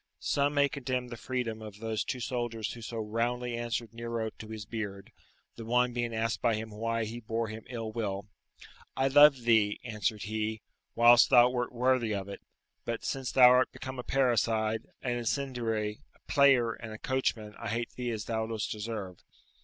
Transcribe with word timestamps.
Some 0.17 0.55
may 0.55 0.67
condemn 0.67 1.09
the 1.09 1.15
freedom 1.15 1.61
of 1.61 1.77
those 1.77 2.03
two 2.03 2.19
soldiers 2.21 2.73
who 2.73 2.81
so 2.81 2.97
roundly 2.97 3.55
answered 3.55 3.93
Nero 3.93 4.31
to 4.39 4.47
his 4.47 4.65
beard; 4.65 5.11
the 5.57 5.63
one 5.63 5.93
being 5.93 6.11
asked 6.11 6.41
by 6.41 6.55
him 6.55 6.71
why 6.71 7.05
he 7.05 7.19
bore 7.19 7.49
him 7.49 7.63
ill 7.69 7.91
will? 7.91 8.25
"I 8.97 9.09
loved 9.09 9.43
thee," 9.43 9.79
answered 9.83 10.23
he, 10.23 10.63
"whilst 10.95 11.29
thou 11.29 11.51
wert 11.51 11.71
worthy 11.71 12.15
of 12.15 12.27
it, 12.29 12.41
but 12.83 13.05
since 13.05 13.31
thou 13.31 13.49
art 13.49 13.71
become 13.71 13.99
a 13.99 14.03
parricide, 14.03 14.87
an 15.03 15.17
incendiary, 15.17 15.99
a 16.15 16.19
player, 16.31 16.71
and 16.73 16.91
a 16.91 16.97
coachman, 16.97 17.53
I 17.59 17.69
hate 17.69 17.91
thee 17.91 18.09
as 18.09 18.25
thou 18.25 18.47
dost 18.47 18.71
deserve." 18.71 19.19